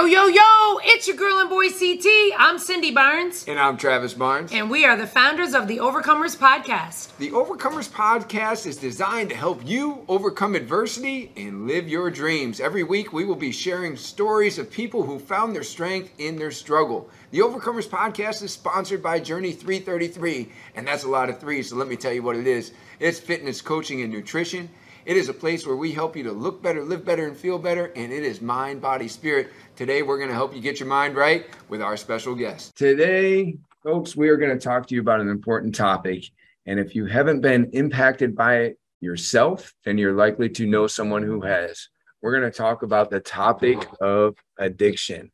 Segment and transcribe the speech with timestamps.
[0.00, 2.06] Yo, yo, yo, it's your girl and boy CT.
[2.38, 3.44] I'm Cindy Barnes.
[3.46, 4.50] And I'm Travis Barnes.
[4.50, 7.14] And we are the founders of the Overcomers Podcast.
[7.18, 12.60] The Overcomers Podcast is designed to help you overcome adversity and live your dreams.
[12.60, 16.50] Every week, we will be sharing stories of people who found their strength in their
[16.50, 17.10] struggle.
[17.30, 21.76] The Overcomers Podcast is sponsored by Journey 333, and that's a lot of threes, so
[21.76, 24.70] let me tell you what it is it's fitness, coaching, and nutrition.
[25.06, 27.58] It is a place where we help you to look better, live better, and feel
[27.58, 29.50] better, and it is mind, body, spirit.
[29.80, 32.76] Today, we're going to help you get your mind right with our special guest.
[32.76, 36.24] Today, folks, we are going to talk to you about an important topic.
[36.66, 41.22] And if you haven't been impacted by it yourself, then you're likely to know someone
[41.22, 41.88] who has.
[42.20, 45.32] We're going to talk about the topic of addiction.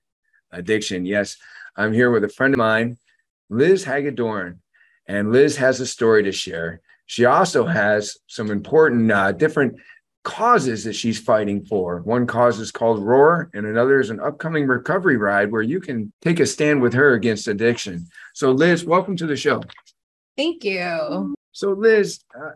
[0.53, 1.07] Addiction.
[1.07, 1.39] Yes,
[1.77, 2.99] I'm here with a friend of mine,
[3.51, 4.59] Liz Hagadorn,
[5.09, 6.83] and Liz has a story to share.
[7.07, 9.81] She also has some important uh, different
[10.27, 12.01] causes that she's fighting for.
[12.01, 16.13] One cause is called Roar, and another is an upcoming recovery ride where you can
[16.21, 18.09] take a stand with her against addiction.
[18.35, 19.63] So, Liz, welcome to the show.
[20.37, 21.37] Thank you.
[21.53, 22.51] So, Liz, uh,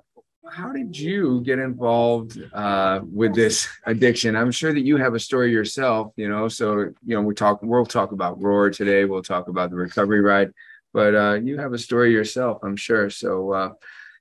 [0.50, 4.34] how did you get involved uh, with this addiction?
[4.34, 6.48] I'm sure that you have a story yourself, you know.
[6.48, 7.60] So, you know, we talk.
[7.62, 9.04] We'll talk about Roar today.
[9.04, 10.50] We'll talk about the recovery ride,
[10.92, 13.10] but uh, you have a story yourself, I'm sure.
[13.10, 13.70] So, uh,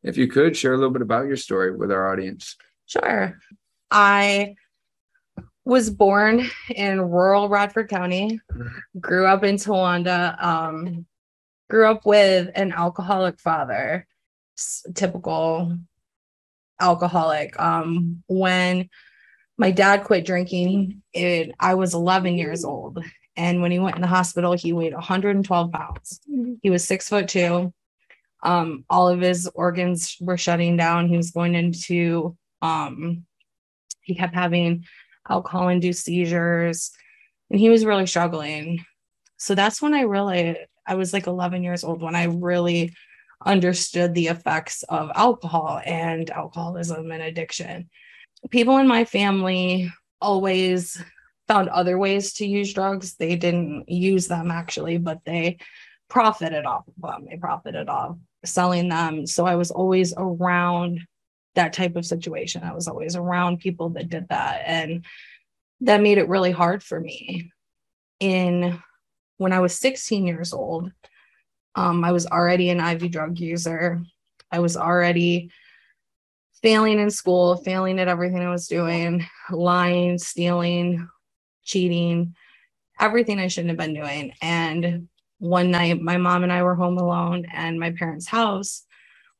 [0.03, 2.55] if you could share a little bit about your story with our audience.
[2.89, 3.39] Sure.
[3.91, 4.55] I
[5.63, 8.41] was born in rural Bradford County,
[8.99, 11.05] grew up in Towanda, um,
[11.69, 14.07] grew up with an alcoholic father,
[14.95, 15.77] typical
[16.81, 17.59] alcoholic.
[17.59, 18.89] Um, when
[19.55, 23.03] my dad quit drinking, it, I was 11 years old.
[23.35, 26.21] And when he went in the hospital, he weighed 112 pounds.
[26.63, 27.71] He was six foot two.
[28.41, 31.07] Um, all of his organs were shutting down.
[31.07, 33.25] He was going into um,
[34.01, 34.85] he kept having
[35.27, 36.91] alcohol induced seizures
[37.49, 38.83] and he was really struggling.
[39.37, 42.93] So that's when I really, I was like 11 years old when I really
[43.45, 47.89] understood the effects of alcohol and alcoholism and addiction.
[48.49, 49.91] People in my family
[50.21, 51.01] always
[51.47, 53.15] found other ways to use drugs.
[53.15, 55.57] They didn't use them actually, but they
[56.09, 57.27] profited off of them.
[57.29, 59.25] They profited off selling them.
[59.25, 61.01] So I was always around
[61.55, 62.63] that type of situation.
[62.63, 64.63] I was always around people that did that.
[64.65, 65.05] And
[65.81, 67.51] that made it really hard for me.
[68.19, 68.81] In
[69.37, 70.91] when I was 16 years old,
[71.75, 74.01] um, I was already an IV drug user.
[74.51, 75.51] I was already
[76.61, 81.07] failing in school, failing at everything I was doing, lying, stealing,
[81.63, 82.35] cheating,
[82.99, 84.33] everything I shouldn't have been doing.
[84.41, 88.85] And one night, my mom and I were home alone, and my parents' house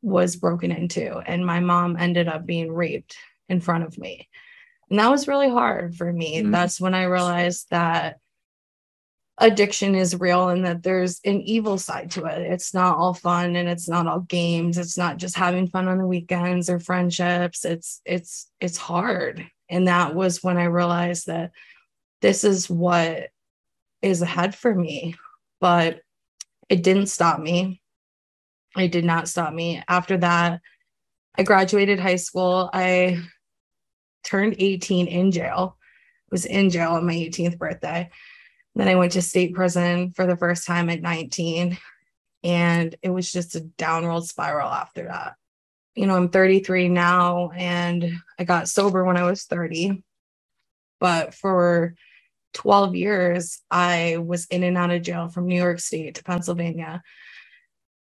[0.01, 3.17] was broken into and my mom ended up being raped
[3.47, 4.27] in front of me.
[4.89, 6.39] And that was really hard for me.
[6.39, 6.51] Mm-hmm.
[6.51, 8.17] that's when i realized that
[9.37, 12.41] addiction is real and that there's an evil side to it.
[12.41, 14.77] It's not all fun and it's not all games.
[14.77, 17.63] It's not just having fun on the weekends or friendships.
[17.63, 19.45] It's it's it's hard.
[19.69, 21.51] And that was when i realized that
[22.21, 23.29] this is what
[24.01, 25.15] is ahead for me
[25.59, 26.01] but
[26.69, 27.81] it didn't stop me
[28.79, 29.81] it did not stop me.
[29.87, 30.61] After that,
[31.37, 32.69] I graduated high school.
[32.73, 33.21] I
[34.23, 35.77] turned 18 in jail.
[36.31, 38.09] was in jail on my 18th birthday.
[38.75, 41.77] Then I went to state prison for the first time at 19.
[42.43, 45.35] And it was just a downward spiral after that.
[45.95, 50.03] You know, I'm 33 now and I got sober when I was 30.
[50.99, 51.95] But for
[52.53, 57.01] 12 years, I was in and out of jail from New York State to Pennsylvania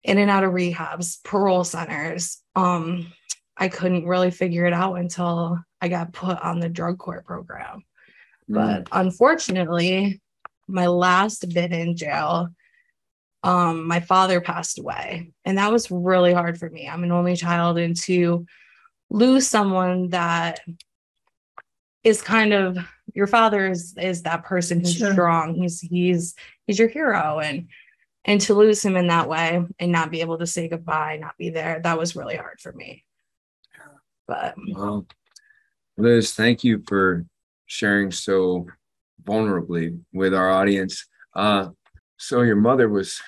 [0.07, 2.41] in and out of rehabs, parole centers.
[2.55, 3.11] Um,
[3.57, 7.83] I couldn't really figure it out until I got put on the drug court program.
[8.49, 8.55] Mm.
[8.55, 10.21] But unfortunately,
[10.67, 12.47] my last bit in jail,
[13.43, 15.33] um, my father passed away.
[15.43, 16.87] And that was really hard for me.
[16.87, 18.45] I'm an only child, and to
[19.09, 20.61] lose someone that
[22.03, 22.77] is kind of
[23.13, 25.11] your father is is that person who's sure.
[25.11, 25.55] strong.
[25.55, 27.39] He's he's he's your hero.
[27.39, 27.67] And
[28.27, 31.37] and to lose him in that way and not be able to say goodbye not
[31.37, 33.03] be there that was really hard for me.
[34.27, 35.07] But well
[35.97, 37.25] liz thank you for
[37.65, 38.67] sharing so
[39.23, 41.05] vulnerably with our audience.
[41.35, 41.69] Uh,
[42.17, 43.19] so your mother was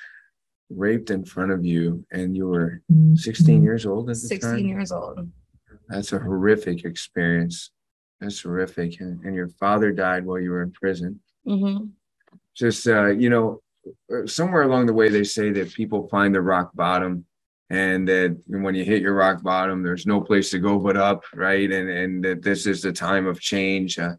[0.69, 2.81] raped in front of you and you were
[3.15, 4.65] 16 years old at the 16 time?
[4.65, 5.29] years old.
[5.87, 7.71] That's a horrific experience.
[8.21, 8.99] That's horrific.
[8.99, 11.19] And, and your father died while you were in prison.
[11.47, 11.85] Mm-hmm.
[12.53, 13.61] just uh, you know
[14.25, 17.25] somewhere along the way they say that people find the rock bottom
[17.69, 21.23] and that when you hit your rock bottom there's no place to go but up
[21.33, 24.13] right and and that this is the time of change uh,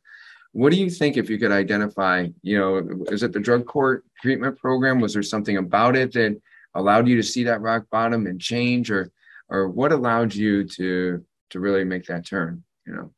[0.52, 4.04] what do you think if you could identify, you know, is it the drug court
[4.20, 5.00] treatment program?
[5.00, 6.40] Was there something about it that
[6.74, 9.10] allowed you to see that rock bottom and change or
[9.48, 13.12] or what allowed you to to really make that turn, you know?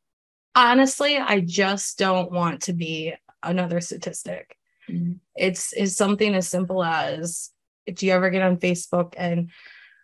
[0.54, 4.56] Honestly, I just don't want to be another statistic.
[4.90, 5.14] Mm-hmm.
[5.36, 7.50] It's is something as simple as
[7.86, 9.50] if you ever get on Facebook and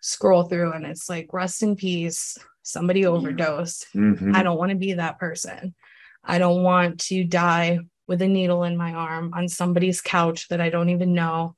[0.01, 3.87] scroll through and it's like rest in peace, somebody overdosed.
[3.95, 4.35] Mm-hmm.
[4.35, 5.75] I don't want to be that person.
[6.23, 10.61] I don't want to die with a needle in my arm on somebody's couch that
[10.61, 11.55] I don't even know.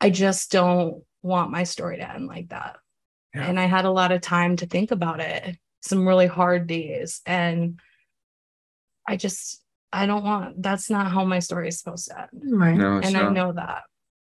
[0.00, 2.76] I just don't want my story to end like that.
[3.34, 3.46] Yeah.
[3.46, 7.22] And I had a lot of time to think about it, some really hard days.
[7.24, 7.80] And
[9.08, 12.28] I just, I don't want, that's not how my story is supposed to end.
[12.58, 12.76] Right.
[12.76, 13.24] No, and not.
[13.24, 13.82] I know that.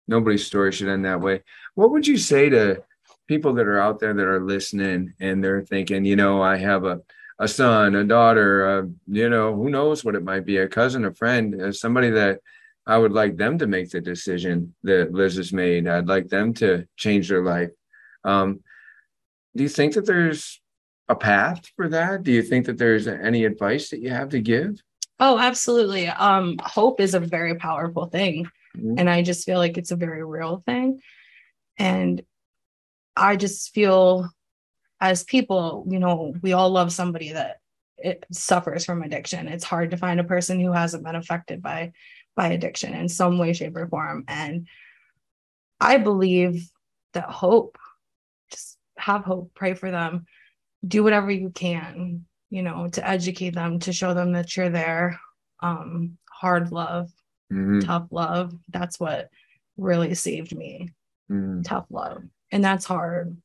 [0.09, 1.43] Nobody's story should end that way.
[1.75, 2.83] What would you say to
[3.27, 6.85] people that are out there that are listening and they're thinking, you know, I have
[6.85, 7.01] a,
[7.39, 11.05] a son, a daughter, uh, you know, who knows what it might be, a cousin,
[11.05, 12.41] a friend, uh, somebody that
[12.87, 15.89] I would like them to make the decision that Liz has made.
[15.89, 17.71] I'd like them to change their life.
[18.25, 18.61] Um,
[19.57, 20.61] do you think that there's
[21.09, 22.25] a path for that?
[22.25, 24.83] Do you think that there's any advice that you have to give?
[25.21, 26.09] Oh, absolutely.
[26.09, 28.47] Um, hope is a very powerful thing.
[28.77, 28.99] Mm-hmm.
[28.99, 31.01] And I just feel like it's a very real thing.
[31.79, 32.23] And
[33.17, 34.29] I just feel
[35.01, 37.59] as people, you know, we all love somebody that
[37.99, 39.49] it suffers from addiction.
[39.49, 41.93] It's hard to find a person who hasn't been affected by
[42.37, 44.25] by addiction in some way, shape, or form.
[44.27, 44.67] And
[45.81, 46.69] I believe
[47.13, 47.79] that hope,
[48.51, 50.27] just have hope, pray for them,
[50.87, 55.19] do whatever you can, you know, to educate them, to show them that you're there.
[55.61, 57.11] Um, hard love,
[57.53, 57.81] mm-hmm.
[57.81, 58.55] tough love.
[58.69, 59.29] That's what
[59.77, 60.91] really saved me.
[61.29, 61.63] Mm-hmm.
[61.63, 62.23] Tough love.
[62.53, 63.37] And that's hard.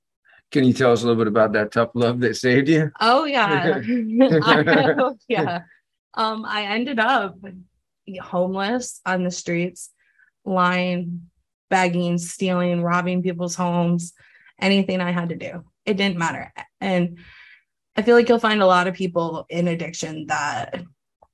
[0.51, 2.91] Can you tell us a little bit about that tough love that saved you?
[3.01, 3.81] Oh yeah.
[5.27, 5.61] yeah.
[6.13, 7.35] Um, I ended up
[8.21, 9.89] homeless on the streets,
[10.45, 11.31] lying,
[11.71, 14.13] begging, stealing, robbing people's homes,
[14.59, 15.63] anything I had to do.
[15.83, 16.53] It didn't matter.
[16.79, 17.17] And
[17.99, 20.81] I feel like you'll find a lot of people in addiction that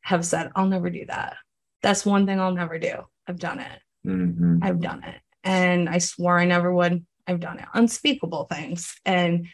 [0.01, 1.35] have said, I'll never do that.
[1.83, 3.03] That's one thing I'll never do.
[3.27, 3.79] I've done it.
[4.03, 4.63] Mm-hmm.
[4.63, 5.21] I've done it.
[5.44, 7.06] And I swore I never would.
[7.27, 7.65] I've done it.
[7.75, 8.95] Unspeakable things.
[9.06, 9.45] And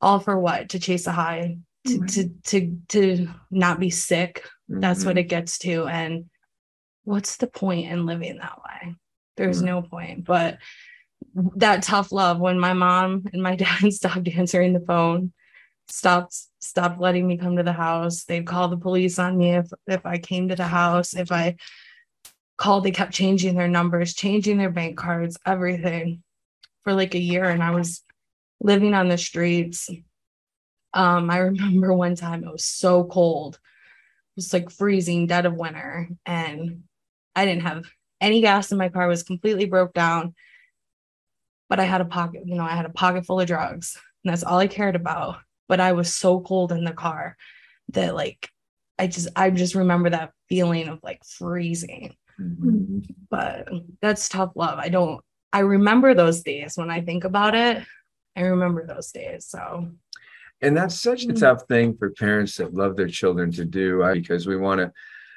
[0.00, 0.68] all for what?
[0.68, 1.58] To chase a high,
[1.88, 2.10] to right.
[2.10, 4.44] to to to not be sick.
[4.70, 4.78] Mm-hmm.
[4.78, 5.18] That's what mm-hmm.
[5.18, 5.88] it gets to.
[5.88, 6.26] And
[7.02, 8.94] what's the point in living that way?
[9.36, 9.66] There's mm-hmm.
[9.66, 10.24] no point.
[10.24, 10.58] But
[11.56, 15.32] that tough love when my mom and my dad stopped answering the phone,
[15.88, 18.24] stopped stopped letting me come to the house.
[18.24, 21.14] They'd call the police on me if if I came to the house.
[21.14, 21.56] If I
[22.56, 26.22] called, they kept changing their numbers, changing their bank cards, everything
[26.84, 28.02] for like a year and I was
[28.60, 29.88] living on the streets.
[30.94, 33.54] Um, I remember one time it was so cold.
[33.56, 33.60] It
[34.36, 36.84] was like freezing, dead of winter, and
[37.34, 37.84] I didn't have
[38.20, 40.34] any gas in my car, was completely broke down.
[41.68, 44.32] But I had a pocket, you know, I had a pocket full of drugs, and
[44.32, 45.38] that's all I cared about.
[45.68, 47.36] But I was so cold in the car
[47.90, 48.48] that like
[48.98, 52.16] I just I just remember that feeling of like freezing.
[52.40, 53.00] Mm-hmm.
[53.30, 53.68] But
[54.00, 54.78] that's tough love.
[54.78, 55.22] I don't
[55.52, 57.84] I remember those days when I think about it.
[58.36, 59.46] I remember those days.
[59.46, 59.88] So,
[60.60, 61.40] and that's such a mm.
[61.40, 64.92] tough thing for parents that love their children to do because we want to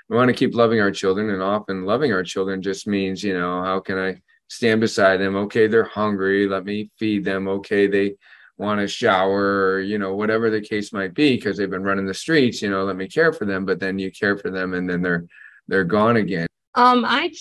[0.10, 3.34] we want to keep loving our children and often loving our children just means you
[3.34, 7.88] know how can i stand beside them okay they're hungry let me feed them okay
[7.88, 8.14] they
[8.62, 12.06] want to shower or you know whatever the case might be because they've been running
[12.06, 14.74] the streets you know let me care for them but then you care for them
[14.74, 15.26] and then they're
[15.68, 17.32] they're gone again um i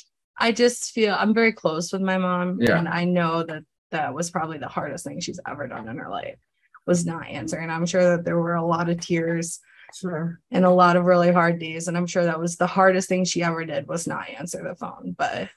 [0.41, 2.79] I just feel I'm very close with my mom, yeah.
[2.79, 6.09] and I know that that was probably the hardest thing she's ever done in her
[6.09, 6.39] life
[6.87, 7.69] was not answering.
[7.69, 9.61] I'm sure that there were a lot of tears
[9.95, 10.41] sure.
[10.51, 13.27] and a lot of really hard days, and I'm sure that was the hardest thing
[13.27, 15.15] she ever did was not answer the phone.
[15.17, 15.51] But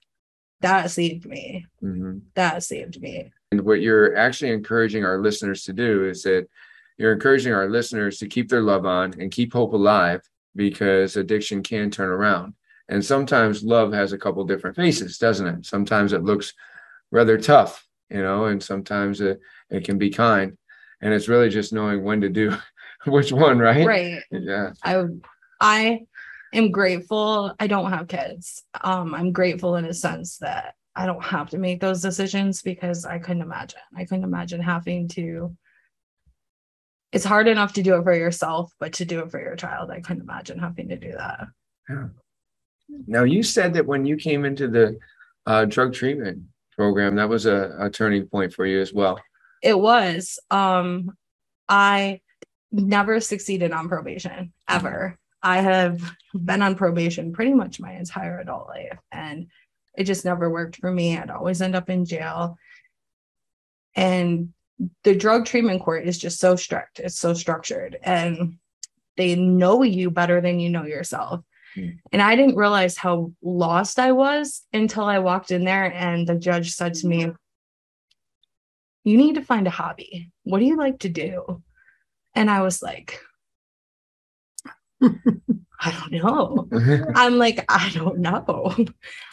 [0.63, 1.65] that saved me.
[1.83, 2.19] Mm-hmm.
[2.35, 3.31] That saved me.
[3.51, 6.47] And what you're actually encouraging our listeners to do is that
[6.97, 10.21] you're encouraging our listeners to keep their love on and keep hope alive
[10.55, 12.53] because addiction can turn around.
[12.87, 15.65] And sometimes love has a couple different faces, doesn't it?
[15.65, 16.53] Sometimes it looks
[17.11, 20.57] rather tough, you know, and sometimes it, it can be kind.
[21.01, 22.55] And it's really just knowing when to do
[23.05, 23.85] which one, right?
[23.85, 24.23] Right.
[24.31, 24.71] Yeah.
[24.81, 25.03] I
[25.59, 26.05] I
[26.53, 27.53] am grateful.
[27.59, 28.63] I don't have kids.
[28.81, 33.05] Um, I'm grateful in a sense that I don't have to make those decisions because
[33.05, 33.79] I couldn't imagine.
[33.95, 35.55] I couldn't imagine having to
[37.13, 39.91] it's hard enough to do it for yourself, but to do it for your child,
[39.91, 41.47] I couldn't imagine having to do that.
[41.87, 42.07] Yeah.
[43.05, 44.97] Now, you said that when you came into the
[45.45, 46.41] uh, drug treatment
[46.75, 49.19] program, that was a, a turning point for you as well.
[49.61, 50.39] It was.
[50.49, 51.15] Um,
[51.69, 52.21] I
[52.71, 55.17] never succeeded on probation ever.
[55.43, 56.01] I have
[56.33, 59.47] been on probation pretty much my entire adult life and
[59.95, 61.17] it just never worked for me.
[61.17, 62.57] I'd always end up in jail.
[63.95, 64.53] And
[65.03, 68.57] the drug treatment court is just so strict, it's so structured, and
[69.17, 71.41] they know you better than you know yourself.
[71.77, 71.99] Mm.
[72.11, 76.35] And I didn't realize how lost I was until I walked in there and the
[76.35, 77.31] judge said to me,
[79.03, 80.31] You need to find a hobby.
[80.43, 81.61] What do you like to do?
[82.33, 83.19] And I was like,
[85.85, 86.67] I don't know.
[87.15, 88.73] I'm like, I don't know.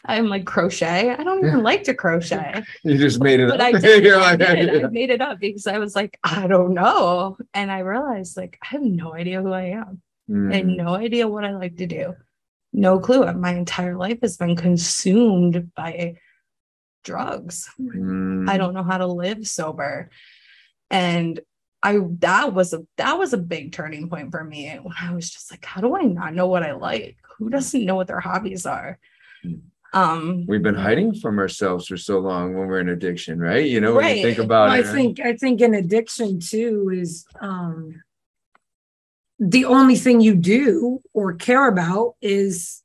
[0.05, 1.11] I'm like crochet.
[1.11, 2.65] I don't even like to crochet.
[2.83, 3.67] you just made it But up.
[3.67, 4.07] I did.
[4.13, 4.85] I, like, did.
[4.85, 7.37] I made it up because I was like, I don't know.
[7.55, 10.03] And I realized like I have no idea who I am.
[10.29, 10.77] I had Mm.
[10.77, 12.15] no idea what I like to do.
[12.73, 13.33] No clue.
[13.33, 16.17] My entire life has been consumed by
[17.05, 17.69] drugs.
[17.81, 18.49] Mm.
[18.49, 20.11] I don't know how to live sober.
[20.91, 21.41] And
[21.83, 25.31] I that was a that was a big turning point for me when I was
[25.31, 27.17] just like, how do I not know what I like?
[27.39, 28.99] Who doesn't know what their hobbies are?
[29.45, 29.61] Mm.
[29.93, 33.67] Um We've been hiding from ourselves for so long when we're in addiction, right?
[33.67, 34.87] You know, when you think about Well, I it.
[34.87, 34.95] right?
[34.95, 38.03] think I think an addiction too is um
[39.39, 42.83] the only thing you do or care about is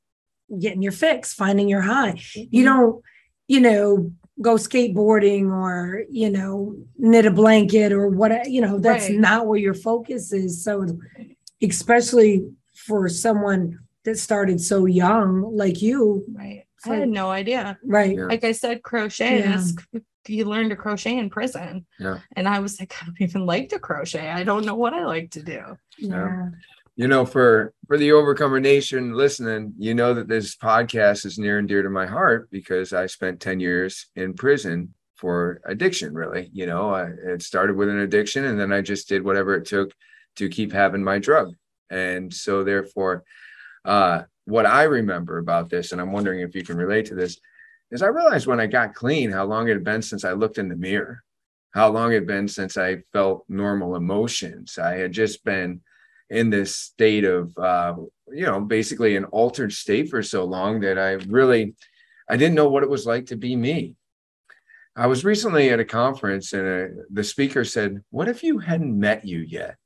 [0.58, 2.18] getting your fix, finding your high.
[2.34, 3.02] You don't,
[3.46, 4.12] you know,
[4.42, 9.18] go skateboarding or, you know, knit a blanket or what, you know, that's Right.
[9.18, 10.62] not where your focus is.
[10.62, 10.86] So
[11.62, 16.64] especially for someone that started so young like you, right.
[16.80, 17.78] So- I had no idea.
[17.84, 18.14] right?
[18.16, 18.26] Yeah.
[18.26, 19.56] Like I said, crochet Yeah.
[19.56, 19.74] is
[20.28, 21.86] you learn to crochet in prison.
[21.98, 22.18] Yeah.
[22.36, 24.28] And I was like, I don't even like to crochet.
[24.28, 25.62] I don't know what I like to do.
[25.98, 26.50] Yeah.
[26.96, 31.58] You know for for the overcomer nation listening you know that this podcast is near
[31.58, 36.50] and dear to my heart because i spent 10 years in prison for addiction really.
[36.52, 39.66] You know I, it started with an addiction and then i just did whatever it
[39.66, 39.92] took
[40.36, 41.54] to keep having my drug.
[41.88, 43.24] And so therefore
[43.84, 47.38] uh what i remember about this and i'm wondering if you can relate to this
[47.90, 50.58] is i realized when i got clean how long it had been since i looked
[50.58, 51.22] in the mirror
[51.72, 54.78] how long it had been since i felt normal emotions.
[54.78, 55.80] I had just been
[56.30, 57.94] in this state of uh,
[58.32, 61.74] you know basically an altered state for so long that i really
[62.28, 63.94] i didn't know what it was like to be me.
[64.98, 68.98] I was recently at a conference and uh the speaker said what if you hadn't
[68.98, 69.76] met you yet?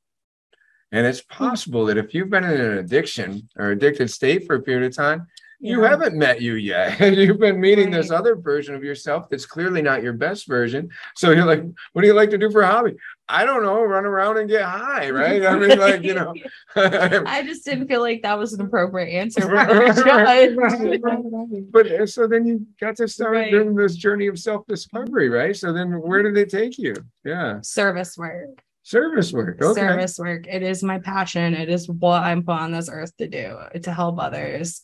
[0.93, 4.63] And it's possible that if you've been in an addiction or addicted state for a
[4.63, 5.27] period of time
[5.63, 5.91] you Yeah.
[5.91, 9.83] haven't met you yet and you've been meeting this other version of yourself that's clearly
[9.83, 11.63] not your best version so you're like
[11.93, 12.95] what do you like to do for a hobby
[13.29, 16.35] i don't know run around and get high right i mean like you know
[16.77, 20.57] I just didn't feel like that was an appropriate answer for the judge.
[20.57, 21.73] Right, right, right.
[21.73, 23.51] but uh, so then you got to start Right.
[23.51, 28.17] doing this journey of self-discovery right so then where did it take you yeah Service
[28.17, 28.63] work.
[28.83, 30.47] service work okay Service work.
[30.47, 31.55] It is my passion.
[31.55, 34.81] It is what I'm put on this earth to do, to help others.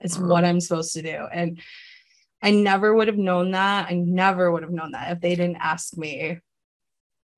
[0.00, 1.26] It's what I'm supposed to do.
[1.32, 1.60] And
[2.42, 3.86] I never would have known that.
[3.90, 6.38] I never would have known that if they didn't ask me,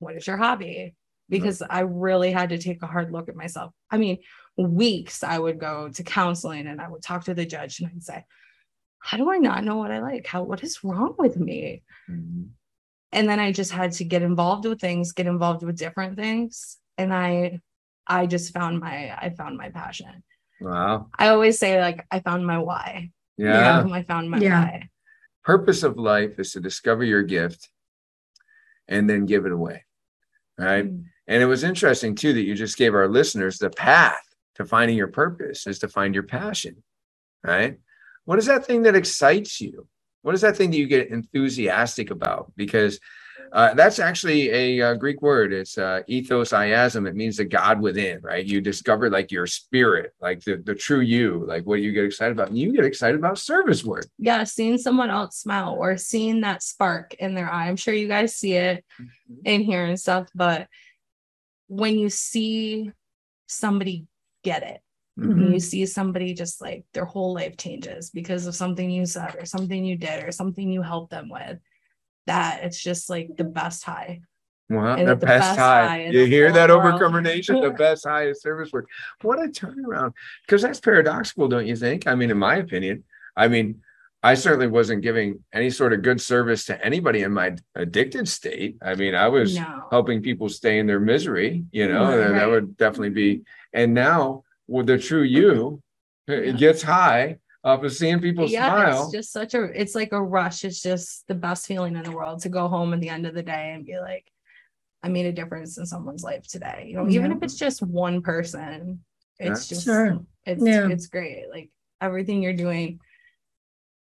[0.00, 0.94] what is your hobby?
[1.28, 3.72] Because I really had to take a hard look at myself.
[3.90, 4.18] I mean,
[4.56, 8.02] weeks I would go to counseling and I would talk to the judge and I'd
[8.02, 8.24] say,
[8.98, 10.26] How do I not know what I like?
[10.26, 11.82] How what is wrong with me?
[12.10, 12.48] Mhm.
[13.12, 16.76] and then I just had to get involved with things, get involved with different things,
[16.96, 17.60] and I
[18.06, 20.22] I just found my I found my passion.
[20.60, 23.10] Wow I always say like I found my why.
[23.36, 23.84] yeah.
[23.92, 24.62] I found my Yeah.
[24.64, 24.88] why.
[25.44, 27.68] purpose of life is to discover your gift
[28.88, 29.84] and then give it away
[30.58, 31.04] right Mm.
[31.30, 34.22] And it was interesting too that you just gave our listeners the path
[34.54, 36.82] to finding your purpose is to find your passion,
[37.44, 37.76] right?
[38.24, 39.86] What is that thing that excites you?
[40.22, 42.50] What is that thing that you get enthusiastic about?
[42.56, 42.98] Because
[43.52, 45.52] uh, that's actually a, uh Greek word.
[45.52, 47.08] It's uh, ethos iasm.
[47.08, 48.44] It means the God within, right?
[48.44, 52.04] You discover like your spirit, like the, the true you, like what do you get
[52.04, 52.48] excited about.
[52.48, 54.06] And you get excited about service work.
[54.18, 57.68] Yeah, seeing someone else smile or seeing that spark in their eye.
[57.68, 58.84] I'm sure you guys see it
[59.44, 60.68] in here and stuff, but
[61.68, 62.92] when you see
[63.46, 64.06] somebody
[64.42, 64.80] get it,
[65.18, 65.32] Mhm.
[65.32, 69.34] and you see somebody just like their whole life changes because of something you said
[69.36, 71.58] or something you did or something you helped them with
[72.28, 74.20] that it's just like the best high
[74.70, 75.86] Well, the the best best high.
[75.88, 76.84] high You hear that, world.
[76.84, 77.60] Overcomer Nation?
[77.60, 78.86] The best high is service work.
[79.22, 80.12] What a turnaround.
[80.46, 82.06] Because that's paradoxical, don't you think?
[82.06, 83.04] I mean, in my opinion,
[83.36, 83.80] I mean,
[84.22, 88.76] I certainly wasn't giving any sort of good service to anybody in my addicted state.
[88.82, 92.48] I mean, I was no helping people stay in their misery, you know, Right, that
[92.48, 93.42] would definitely be.
[93.72, 95.80] And now with the true you,
[96.26, 96.52] it Yeah.
[96.52, 99.02] gets high off of seeing people yeah smile.
[99.04, 102.10] it's just such a it's like a rush it's just the best feeling in the
[102.10, 104.26] world to go home at the end of the day and be like
[105.02, 108.22] i made a difference in someone's life today you know even if it's just one
[108.22, 109.00] person
[109.38, 110.18] It's just Sure.
[110.46, 110.88] it's Yeah.
[110.88, 111.44] it's great.
[111.50, 111.70] Like
[112.00, 112.98] everything you're doing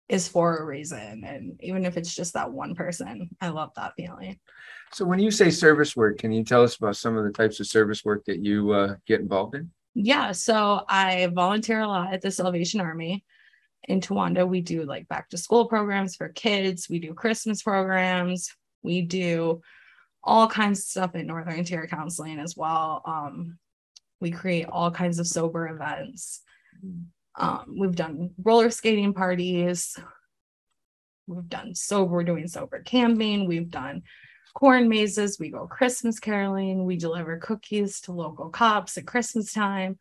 [0.08, 1.22] is for a reason.
[1.24, 4.38] And even if it's just that one person, I love that feeling.
[4.92, 7.60] So when you say service work, can you tell us about some of the types
[7.60, 9.70] of service work that you uh, get involved in?
[9.94, 10.32] Yeah.
[10.32, 13.24] So I volunteer a lot at the Salvation Army
[13.84, 14.46] in Towanda.
[14.46, 19.62] We do like back to school programs for kids, we do Christmas programs, we do
[20.22, 23.02] all kinds of stuff at Northern Ontario Counseling as well.
[23.06, 23.58] Um,
[24.20, 26.42] we create all kinds of sober events.
[27.36, 29.96] Um, we've done roller skating parties.
[31.26, 33.46] We've done sober, we're doing sober camping.
[33.46, 34.02] We've done
[34.54, 35.38] corn mazes.
[35.38, 36.84] We go Christmas caroling.
[36.84, 39.98] We deliver cookies to local cops at Christmas time.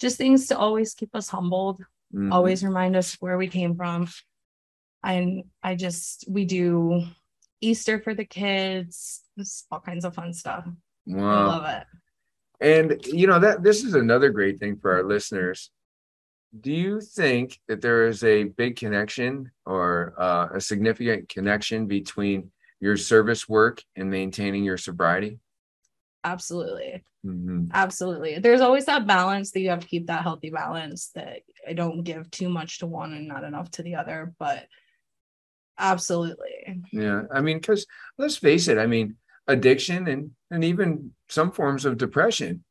[0.00, 1.80] Just things to always keep us humbled,
[2.14, 2.32] Mhm.
[2.32, 4.08] always remind us where we came from.
[5.02, 7.04] And I just, we do
[7.60, 10.64] Easter for the kids, just all kinds of fun stuff.
[10.66, 11.48] I Wow.
[11.48, 11.86] love it.
[12.60, 15.70] And you know that this is another great thing for our listeners.
[16.58, 22.52] Do you think that there is a big connection or uh, a significant connection between
[22.80, 25.40] your service work and maintaining your sobriety?
[26.24, 27.04] Absolutely.
[27.24, 27.70] Mhm.
[27.72, 28.38] Absolutely.
[28.38, 32.02] There's always that balance that you have to keep that healthy balance that I don't
[32.02, 34.66] give too much to one and not enough to the other, but
[35.78, 36.82] absolutely.
[36.92, 37.86] Yeah, I mean, because
[38.18, 39.16] let's face it, I mean,
[39.46, 42.64] addiction and and even some forms of depression.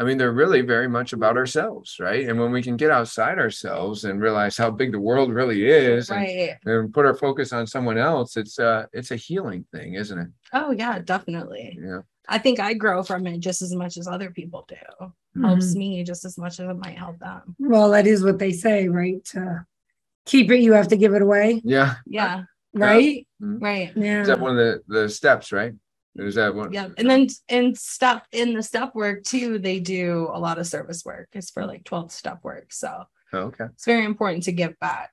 [0.00, 2.28] I mean, they're really very much about ourselves, right?
[2.28, 6.08] And when we can get outside ourselves and realize how big the world really is,
[6.10, 6.18] and,
[6.64, 10.28] and put our focus on someone else, it's uh it's a healing thing, isn't it?
[10.52, 11.78] Oh yeah, definitely.
[11.80, 12.00] Yeah.
[12.28, 14.74] I think I grow from it just as much as other people do.
[14.74, 15.44] Mm-hmm.
[15.44, 17.56] Helps me just as much as it might help them.
[17.58, 19.24] Well, that is what they say, right?
[19.26, 19.64] To
[20.26, 21.94] keep it, you have to give it away, Yeah.
[22.06, 22.42] Yeah.
[22.74, 23.26] right?
[23.40, 23.92] Right.
[23.96, 24.20] Yeah.
[24.22, 25.72] Is that one of the the steps, right?
[26.16, 26.72] Is that one?
[26.72, 26.88] Yeah.
[26.98, 31.04] And then in step in the step work too, they do a lot of service
[31.04, 31.28] work.
[31.32, 32.72] It's for like 12 step work.
[32.72, 33.66] So Oh, okay.
[33.74, 35.10] it's very important to give back.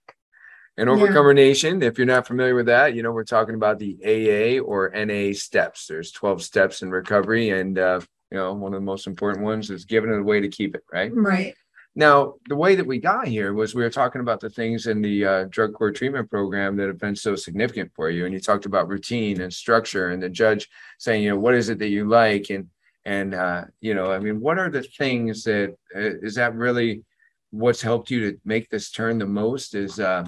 [0.77, 3.97] And Overcomer Nation, if you're not familiar with that, you know, we're talking about the
[4.03, 5.87] AA or NA steps.
[5.87, 7.51] There's 12 steps in recovery.
[7.51, 10.49] And, uh, you know, one of the most important ones is giving it away to
[10.49, 11.11] keep it, right?
[11.13, 11.53] Right.
[11.97, 15.01] Now, the way that we got here was we were talking about the things in
[15.01, 18.25] the uh, drug court treatment program that have been so significant for you.
[18.25, 20.67] And you talked about routine and structure and the judge
[20.99, 22.49] saying, you know, what is it that you like?
[22.49, 22.67] And,
[23.05, 27.05] and, uh, you know, I mean, what are the things that, uh, is that really
[27.51, 30.25] what's helped you to make this turn the most is, uh,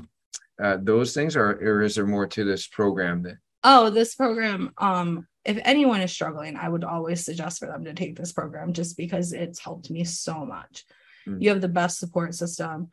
[0.61, 4.71] uh, those things or, or is there more to this program that, Oh, this program,
[4.77, 8.71] um, if anyone is struggling, I would always suggest for them to take this program
[8.73, 10.85] just because it's helped me so much.
[11.27, 11.41] Mm.
[11.41, 12.89] You have the best support system.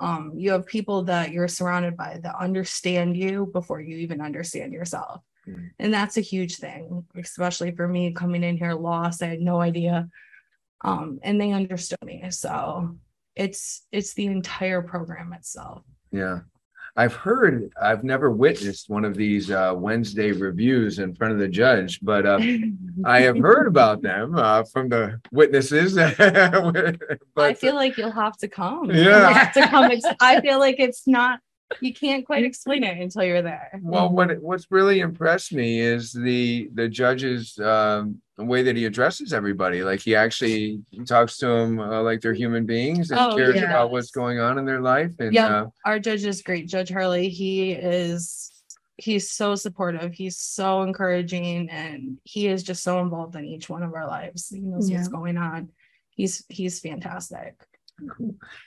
[0.00, 4.72] Um, you have people that you're surrounded by that understand you before you even understand
[4.72, 5.22] yourself.
[5.46, 5.70] Mm.
[5.78, 9.22] And that's a huge thing, especially for me coming in here lost.
[9.22, 10.08] I had no idea.
[10.84, 12.24] Um, and they understood me.
[12.30, 12.96] So
[13.34, 15.82] it's it's the entire program itself.
[16.12, 16.40] yeah.
[16.98, 21.46] I've heard, I've never witnessed one of these uh, Wednesday reviews in front of the
[21.46, 22.40] judge, but uh,
[23.04, 25.96] I have heard about them uh, from the witnesses.
[27.36, 28.90] I feel like you'll have to come.
[28.90, 28.96] Yeah.
[28.96, 29.92] You'll have to come.
[30.20, 31.38] I feel like it's not.
[31.80, 33.78] You can't quite explain it until you're there.
[33.82, 39.32] well, what what's really impressed me is the the judge's um, way that he addresses
[39.32, 39.82] everybody.
[39.82, 43.64] Like he actually talks to them uh, like they're human beings and Oh, cares yes.
[43.64, 45.12] about what's going on in their life.
[45.18, 45.46] And Yeah.
[45.62, 47.28] uh, Our judge is great, Judge Harley.
[47.28, 48.50] He is.
[49.00, 50.12] He's so supportive.
[50.14, 54.48] He's so encouraging, and he is just so involved in each one of our lives.
[54.48, 55.68] He knows what's going on.
[56.10, 57.54] He's he's fantastic.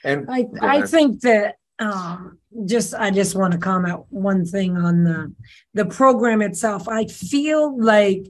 [0.04, 5.04] and I, I think that um just I just want to comment one thing on
[5.04, 5.34] the
[5.74, 6.88] the program itself.
[6.88, 8.26] I feel like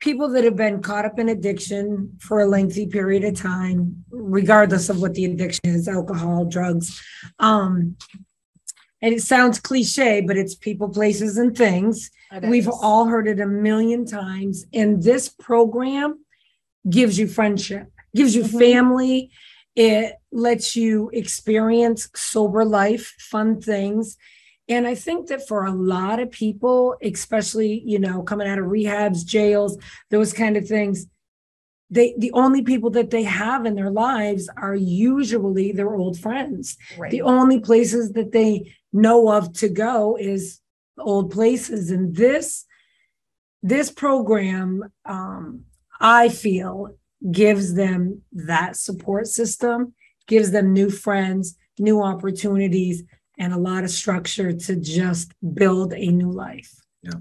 [0.00, 4.88] people that have been caught up in addiction for a lengthy period of time, regardless
[4.88, 7.00] of what the addiction is, alcohol, drugs,
[7.40, 7.96] um,
[9.02, 12.10] and it sounds cliche, but it's people, places, and things.
[12.50, 14.66] We've all heard it a million times.
[14.72, 16.24] And this program
[16.88, 18.58] gives you friendship, gives you Mhm.
[18.58, 19.30] family.
[19.78, 24.16] It lets you experience sober life, fun things.
[24.68, 28.64] And I think that for a lot of people, especially, you know, coming out of
[28.64, 29.78] rehabs, jails,
[30.10, 31.06] those kind of things,
[31.90, 36.76] they the only people that they have in their lives are usually their old friends
[36.98, 37.10] right.
[37.10, 40.60] the only places that they know of to go is
[40.98, 42.66] old places and this
[43.62, 45.62] this program um
[45.98, 46.97] i feel
[47.32, 49.92] gives them that support system
[50.26, 53.02] gives them new friends new opportunities
[53.38, 56.72] and a lot of structure to just build a new life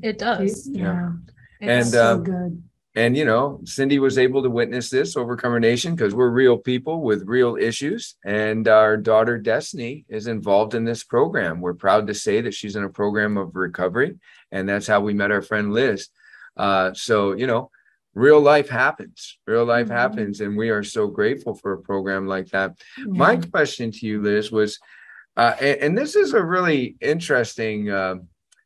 [0.02, 0.68] it does.
[0.72, 1.12] yeah
[1.60, 2.64] It's And, so um, good
[2.98, 7.04] and you know, Cindy was able to witness this Overcomer Nation because we're real people
[7.04, 8.16] with real issues.
[8.26, 11.62] And our daughter Destiny is involved in this program.
[11.62, 14.16] We're proud to say that she's in a program of recovery,
[14.52, 16.08] and that's how we met our friend Liz.
[16.58, 17.70] Uh, so you know,
[18.18, 19.38] real life happens.
[19.46, 19.96] Real life mm-hmm.
[19.96, 22.76] happens, and we are so grateful for a program like that.
[23.06, 24.80] My question to you, Liz, was,
[25.38, 27.90] uh, and, and, this is a really interesting.
[27.90, 28.16] Uh,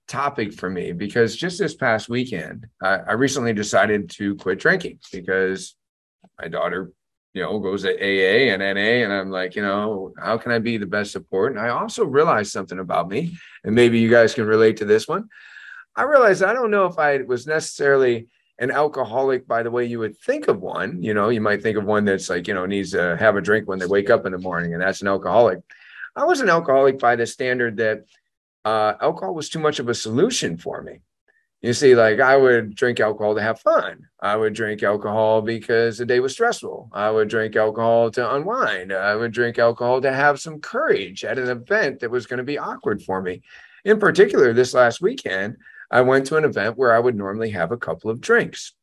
[0.08, 5.00] topic for me because just this past weekend, I, I recently decided to quit drinking
[5.10, 5.78] because
[6.38, 6.92] my daughter,
[7.34, 10.60] you know, goes to AA and NA, and I'm like, you know, how can I
[10.60, 11.54] be the best support?
[11.54, 15.08] And I also realized something about me, and maybe you guys can relate to this
[15.08, 15.30] one.
[15.96, 18.28] I realized I don't know if I was necessarily
[18.62, 21.02] an alcoholic by the way you would think of one.
[21.02, 23.42] You know, you might think of one that's like, you know, needs to have a
[23.42, 25.60] drink when they wake up in the morning, and that's an alcoholic.
[26.16, 28.06] I was an alcoholic by the standard that
[28.64, 31.02] uh, alcohol was too much of a solution for me.
[31.62, 34.08] You see, like I would drink alcohol to have fun.
[34.20, 36.90] I would drink alcohol because the day was stressful.
[36.92, 38.94] I would drink alcohol to unwind.
[38.94, 42.44] I would drink alcohol to have some courage at an event that was going to
[42.44, 43.42] be awkward for me.
[43.86, 45.58] In particular, this last weekend,
[45.92, 48.74] I went to an event where I would normally have a couple of drinks.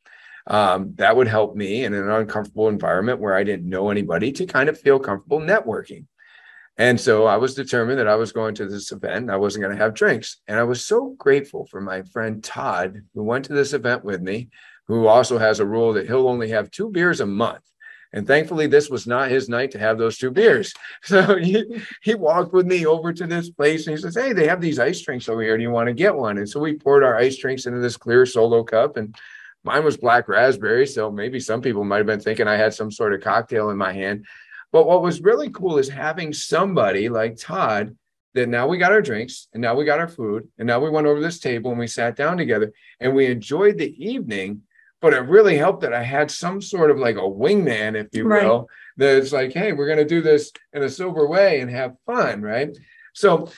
[0.46, 4.46] Um, that would help me in an uncomfortable environment where I didn't know anybody to
[4.46, 6.06] kind of feel comfortable networking.
[6.78, 9.16] And so I was determined that I was going to this event.
[9.16, 10.40] and I wasn't going to have drinks.
[10.46, 14.22] And I was so grateful for my friend Todd, who went to this event with
[14.22, 14.50] me,
[14.86, 17.64] who also has a rule that he'll only have two beers a month.
[18.12, 20.72] And thankfully, this was not his night to have those two beers.
[21.02, 21.64] So he,
[22.02, 24.78] he walked with me over to this place and he says, Hey, they have these
[24.78, 25.56] ice drinks over here.
[25.56, 26.38] Do you want to get one?
[26.38, 28.96] And so we poured our ice drinks into this clear solo cup.
[28.96, 29.14] And
[29.64, 30.86] mine was black raspberry.
[30.86, 33.76] So maybe some people might have been thinking I had some sort of cocktail in
[33.76, 34.26] my hand.
[34.72, 37.96] But what was really cool is having somebody like Todd
[38.34, 40.90] that now we got our drinks and now we got our food and now we
[40.90, 44.62] went over this table and we sat down together and we enjoyed the evening.
[45.00, 48.24] But it really helped that I had some sort of like a wingman, if you
[48.24, 48.44] right.
[48.44, 51.94] will, that's like, hey, we're going to do this in a sober way and have
[52.04, 52.42] fun.
[52.42, 52.76] Right.
[53.14, 53.48] So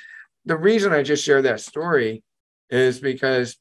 [0.44, 2.22] the reason I just share that story
[2.68, 3.56] is because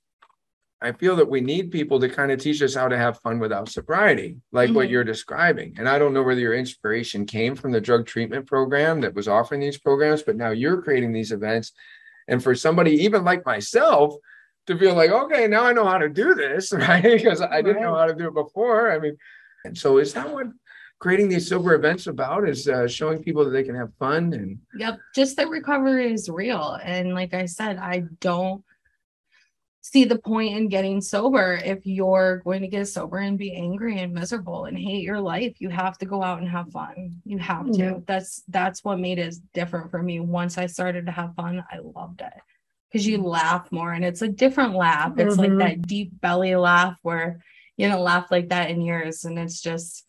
[0.82, 3.40] I feel that we need people to kind of teach us how to have fun
[3.40, 4.76] without sobriety, like mm-hmm.
[4.76, 5.76] what you're describing.
[5.78, 9.28] And I don't know whether your inspiration came from the drug treatment program that was
[9.28, 11.74] offering these programs, but now you're creating these events.
[12.30, 14.16] And for somebody even like myself
[14.70, 17.04] to feel like, okay, now I know how to do this, right?
[17.04, 18.92] because I didn't know how to do it before.
[18.92, 19.18] I mean,
[19.66, 20.48] and so is that what
[21.00, 24.60] creating these sober events about is uh, showing people that they can have fun and
[24.78, 26.78] yep just that recovery is real.
[26.84, 28.64] And like i said i don't
[29.82, 34.00] see the point in getting sober if you're going to get sober and be angry
[34.00, 35.56] and miserable and hate your life.
[35.60, 37.22] You have to go out and have fun.
[37.26, 37.78] You have to.
[37.78, 37.94] Yeah.
[38.06, 40.20] that's that's what made it different for me.
[40.20, 42.34] Once i started to have fun i loved it
[42.92, 45.58] because you laugh more and it's a different laugh it's mm-hmm.
[45.58, 47.40] like that deep belly laugh where
[47.78, 50.06] you don't laugh like that in years and it's just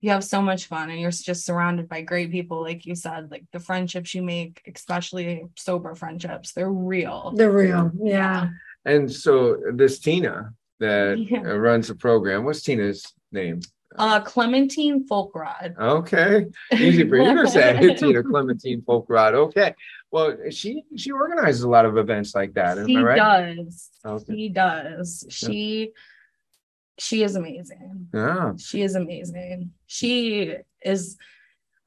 [0.00, 3.30] you have so much fun and you're just surrounded by great people like you said
[3.30, 8.48] like the friendships you make especially sober friendships they're real they're real yeah
[8.84, 11.40] and so this Tina that yeah.
[11.40, 13.60] runs the program, what's Tina's name?
[13.96, 15.76] Uh, Clementine Folkrod.
[15.78, 19.34] Okay, easy for you to say, Tina Clementine Folkrod.
[19.34, 19.74] Okay,
[20.12, 22.86] well, she she organizes a lot of events like that.
[22.86, 23.16] She right?
[23.16, 23.88] does.
[24.04, 24.34] Okay.
[24.34, 25.26] She does.
[25.30, 25.92] She
[26.98, 28.08] she is amazing.
[28.12, 29.70] Yeah, she is amazing.
[29.86, 31.16] She is.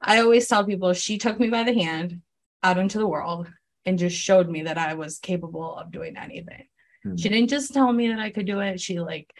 [0.00, 2.20] I always tell people she took me by the hand
[2.64, 3.48] out into the world
[3.86, 6.66] and just showed me that I was capable of doing anything.
[7.06, 7.16] Mm-hmm.
[7.16, 8.80] She didn't just tell me that I could do it.
[8.80, 9.32] She like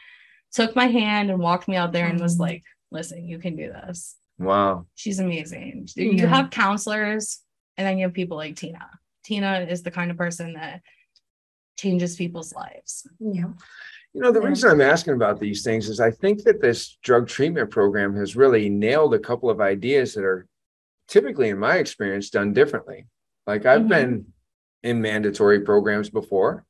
[0.52, 2.42] took my hand and walked me out there and was mm-hmm.
[2.42, 4.14] like, listen, you can do this.
[4.38, 4.86] Wow.
[4.94, 5.88] She's amazing.
[5.96, 6.12] Yeah.
[6.12, 7.40] You have counselors
[7.76, 8.88] and then you have people like Tina.
[9.24, 10.82] Tina is the kind of person that
[11.76, 13.06] changes people's lives.
[13.18, 13.48] Yeah.
[14.12, 14.48] You know, the yeah.
[14.48, 18.36] reason I'm asking about these things is I think that this drug treatment program has
[18.36, 20.46] really nailed a couple of ideas that are
[21.06, 23.06] typically, in my experience, done differently.
[23.46, 23.88] Like I've mm-hmm.
[23.88, 24.26] been
[24.82, 26.64] in mandatory programs before,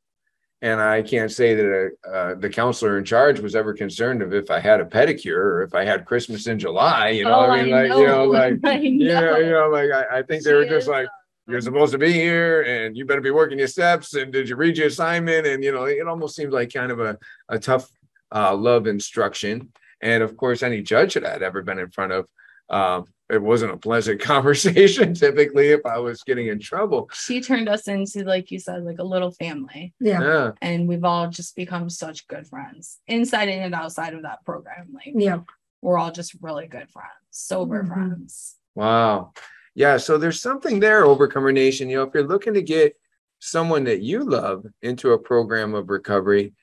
[0.62, 4.50] and I can't say that uh, the counselor in charge was ever concerned of if
[4.50, 7.10] I had a pedicure or if I had Christmas in July.
[7.10, 8.00] You know, oh, I mean, I like know.
[8.00, 8.70] you know, like know.
[8.70, 11.08] Yeah, you know, like I, I think they she were just like,
[11.46, 14.56] "You're supposed to be here, and you better be working your steps." And did you
[14.56, 15.46] read your assignment?
[15.46, 17.18] And you know, it almost seems like kind of a
[17.50, 17.90] a tough
[18.34, 19.72] uh, love instruction.
[20.00, 22.26] And of course, any judge that I'd ever been in front of
[22.70, 27.10] um, it wasn't a pleasant conversation typically if I was getting in trouble.
[27.12, 29.94] She turned us into, like you said, like a little family.
[30.00, 30.20] Yeah.
[30.20, 30.50] yeah.
[30.62, 34.88] And we've all just become such good friends inside and outside of that program.
[34.92, 35.40] Like, yeah,
[35.82, 37.92] we're all just really good friends, sober mm-hmm.
[37.92, 38.56] friends.
[38.74, 39.32] Wow.
[39.74, 39.96] Yeah.
[39.96, 41.90] So there's something there, Overcomer Nation.
[41.90, 42.96] You know, if you're looking to get
[43.38, 46.54] someone that you love into a program of recovery,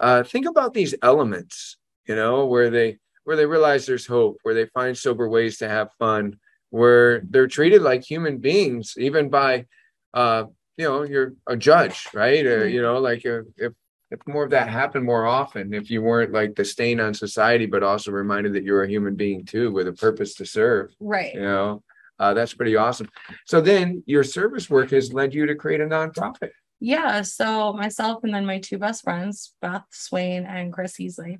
[0.00, 4.54] uh, think about these elements you know, where they where they realize there's hope, where
[4.54, 6.38] they find sober ways to have fun,
[6.70, 9.66] where they're treated like human beings, even by
[10.14, 10.44] uh,
[10.76, 12.46] you know, you're a judge, right?
[12.46, 13.72] Or, you know, like if,
[14.10, 17.66] if more of that happened more often, if you weren't like the stain on society,
[17.66, 21.34] but also reminded that you're a human being too with a purpose to serve, Right.
[21.34, 21.82] you know,
[22.20, 23.08] uh, that's pretty awesome.
[23.44, 26.50] So then your service work has led you to create a nonprofit.
[26.78, 27.22] Yeah.
[27.22, 31.38] So myself and then my two best friends, Beth Swain and Chris Heasley,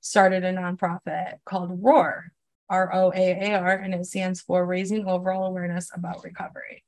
[0.00, 2.32] started a nonprofit called ROAR,
[2.68, 6.84] R O A A R, and it stands for Raising Overall Awareness About Recovery.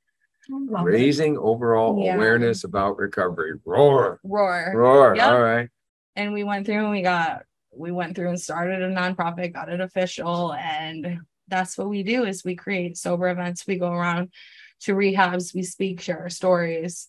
[0.48, 0.90] Love it.
[0.90, 2.16] Raising overall Yeah.
[2.16, 3.60] awareness about recovery.
[3.64, 4.72] Roar, ROAR.
[4.74, 5.16] roar.
[5.16, 5.30] Yep.
[5.30, 5.68] All right.
[6.16, 7.44] And we went through and we got
[7.74, 12.24] we went through and started a nonprofit, got it official, and that's what we do
[12.24, 13.66] is we create sober events.
[13.66, 14.30] We go around
[14.80, 17.08] to rehabs, we speak, share our stories,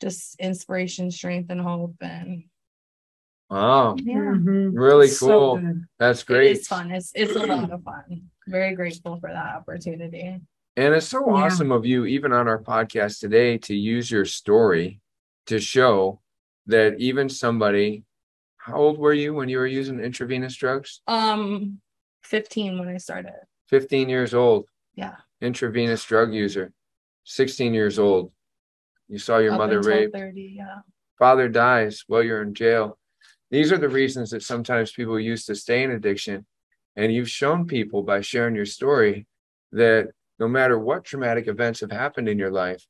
[0.00, 1.96] just inspiration, strength, and hope.
[2.00, 2.44] And
[3.50, 3.96] Wow.
[3.98, 4.14] yeah.
[4.14, 4.72] Mhm.
[4.74, 5.56] Really So cool.
[5.58, 5.84] good.
[5.98, 6.50] That's great.
[6.52, 6.90] It is fun.
[6.92, 8.30] It's it's a lot of fun.
[8.46, 10.40] Very grateful for that opportunity.
[10.76, 11.44] And it's so Yeah.
[11.44, 15.00] awesome of you, even on our podcast today, to use your story
[15.46, 16.20] to show
[16.66, 18.04] that even somebody,
[18.58, 21.02] how old were you when you were using intravenous drugs?
[21.08, 21.80] Um,
[22.22, 23.34] 15 when I started.
[23.68, 25.16] 15 years old, Yeah.
[25.40, 26.72] intravenous drug user,
[27.24, 28.32] 16 years old.
[29.08, 30.82] You saw your Up mother until raped, 30, yeah.
[31.18, 32.96] father dies while you're in jail.
[33.50, 36.46] These are the reasons that sometimes people use to stay in addiction.
[36.96, 39.26] And you've shown people by sharing your story
[39.72, 40.08] that
[40.38, 42.84] no matter what traumatic events have happened in your life,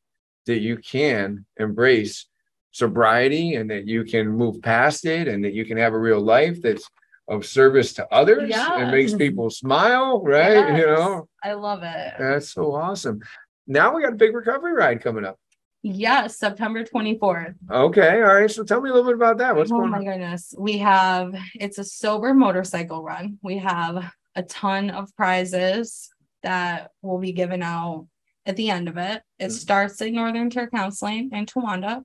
[0.46, 2.26] that you can embrace
[2.72, 6.20] sobriety and that you can move past it and that you can have a real
[6.20, 6.88] life that's
[7.28, 10.76] of service to others and makes people smile, right?
[10.76, 12.14] You know, I love it.
[12.18, 13.20] that's so awesome.
[13.66, 15.38] Now we got a big recovery ride coming up.
[15.82, 17.54] Yes, September 24th.
[17.70, 18.50] Okay, all right.
[18.50, 19.56] So tell me a little bit about that.
[19.56, 20.54] What's oh going my goodness.
[20.58, 23.38] We have it's a sober motorcycle run.
[23.42, 26.10] We have a ton of prizes
[26.42, 28.06] that will be given out
[28.44, 29.22] at the end of it.
[29.38, 29.52] It Mhm.
[29.52, 32.04] starts at Northern Tier Counseling in Towanda.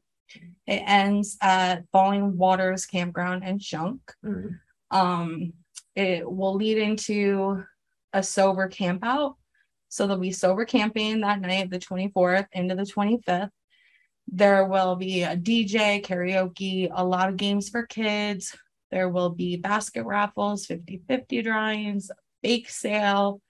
[0.66, 4.00] It ends at Falling Waters Campground in Shunk.
[4.24, 4.60] Mhm.
[4.92, 5.54] Um,
[5.96, 7.64] it will lead into
[8.14, 9.36] a sober camp out.
[9.90, 13.52] So there'll be sober camping that night, the 24th into the 25th.
[14.28, 18.56] There will be a DJ, karaoke, a lot of games for kids.
[18.92, 22.10] There will be basket raffles, 50 50 drawings,
[22.42, 23.42] bake sale,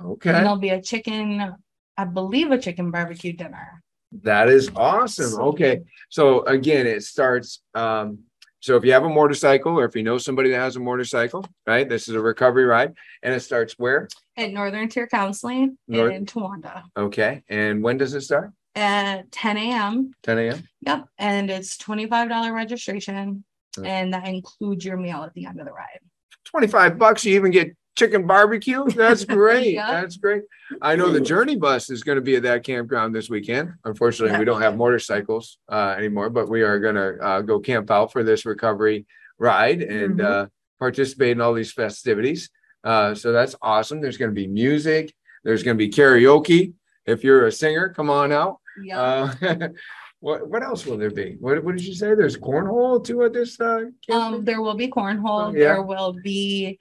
[0.00, 0.30] Okay.
[0.30, 1.54] and there'll be a chicken,
[1.96, 3.82] I believe a chicken barbecue dinner.
[4.22, 5.40] That is awesome.
[5.40, 5.82] Okay.
[6.08, 7.62] So again, it starts.
[7.74, 8.20] Um,
[8.58, 11.46] so if you have a motorcycle or if you know somebody that has a motorcycle,
[11.66, 11.88] right?
[11.88, 14.08] This is a recovery ride and it starts where?
[14.36, 17.42] At Northern Tier Counseling North- in Towanda Okay.
[17.48, 18.50] And when does it start?
[18.74, 20.12] At 10 a.m.
[20.22, 20.68] 10 a.m.
[20.82, 21.04] Yep.
[21.18, 23.44] And it's $25 registration.
[23.76, 23.86] Mm.
[23.86, 26.00] And that includes your meal at the end of the ride.
[26.44, 27.24] 25 bucks.
[27.24, 28.84] You even get chicken barbecue.
[28.90, 29.74] That's great.
[29.74, 29.90] Yeah.
[30.00, 30.42] That's great.
[30.80, 33.74] I know the journey bus is going to be at that campground this weekend.
[33.84, 37.90] Unfortunately, we don't have motorcycles uh, anymore, but we are going to uh, go camp
[37.90, 39.06] out for this recovery
[39.38, 40.24] ride and Mhm.
[40.24, 40.46] uh,
[40.78, 42.50] participate in all these festivities.
[42.82, 44.00] Uh, so that's awesome.
[44.00, 45.12] There's going to be music.
[45.44, 46.72] There's going to be karaoke.
[47.10, 48.60] If you're a singer, come on out.
[48.82, 49.00] Yeah.
[49.42, 49.68] Uh,
[50.20, 51.36] what what else will there be?
[51.40, 52.14] What, what did you say?
[52.14, 54.22] There's cornhole too at this uh, camp?
[54.34, 55.52] um, there will be cornhole.
[55.52, 55.74] Yeah.
[55.74, 56.78] There will be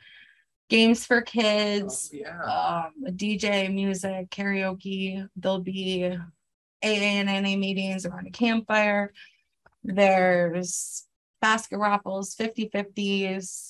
[0.69, 2.39] games for Oh, kids, yeah.
[2.43, 5.27] um, DJ, music, karaoke.
[5.35, 6.05] There'll be
[6.83, 9.11] AA and NA meetings around a campfire.
[9.83, 11.05] There's
[11.41, 13.69] basket raffles, 50 50s.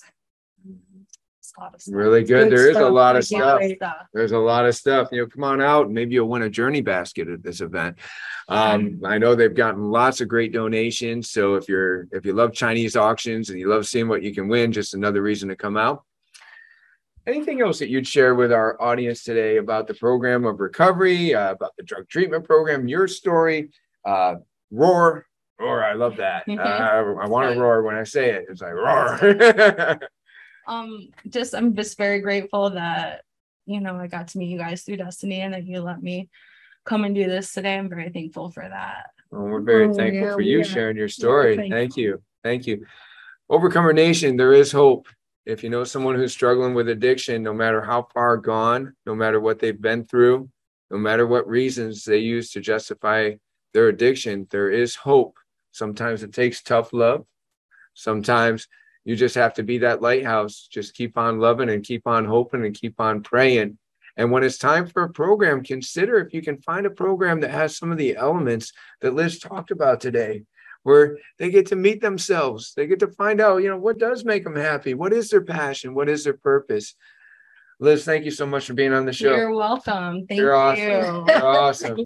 [1.59, 1.95] It's a lot of stuff.
[1.95, 2.49] Really good.
[2.49, 3.61] Good There is a lot of stuff.
[3.75, 3.95] Stuff.
[4.13, 5.09] There's a lot of stuff.
[5.11, 5.89] You know, come on out.
[5.89, 7.97] Maybe you'll win a journey basket at this event.
[8.47, 11.29] Um, I know they've gotten lots of great donations.
[11.29, 14.47] So if you're if you love Chinese auctions and you love seeing what you can
[14.47, 16.03] win, just another reason to come out.
[17.27, 21.51] Anything else that you'd share with our audience today about the program of recovery, uh,
[21.51, 23.69] about the drug treatment program, your story,
[24.03, 24.35] uh,
[24.71, 25.27] roar,
[25.59, 25.83] roar.
[25.83, 26.45] I love that.
[26.49, 28.45] Uh, I want to roar when I say it.
[28.49, 29.99] It's like roar.
[30.69, 33.23] um just i'm just very grateful that
[33.65, 36.29] you know i got to meet you guys through destiny and that you let me
[36.85, 40.27] come and do this today i'm very thankful for that Well, we're very Oh, thankful
[40.27, 40.65] yeah, for you we are.
[40.65, 41.55] sharing your story.
[41.57, 41.77] thankful.
[41.77, 42.21] Thank you.
[42.43, 42.85] Thank you.
[43.49, 45.07] Overcomer Nation, there is hope.
[45.45, 49.39] If you know someone who's struggling with addiction, no matter how far gone, no matter
[49.39, 50.49] what they've been through,
[50.91, 53.33] no matter what reasons they use to justify
[53.73, 55.37] their addiction, there is hope.
[55.71, 57.25] Sometimes it takes tough love.
[57.93, 58.67] Sometimes
[59.09, 60.67] you just have to be that lighthouse.
[60.71, 63.79] Just keep on loving and keep on hoping and keep on praying.
[64.15, 67.49] And when it's time for a program, consider if you can find a program that
[67.49, 70.43] has some of the elements that Liz talked about today,
[70.83, 72.73] where they get to meet themselves.
[72.75, 74.93] They get to find out, you know, what does make them happy?
[74.93, 75.95] What is their passion?
[75.95, 76.93] What is their purpose?
[77.79, 79.35] Liz, thank you so much for being on the show.
[79.35, 80.27] You're welcome.
[80.27, 81.25] Thank You're awesome.
[81.27, 82.05] You're awesome.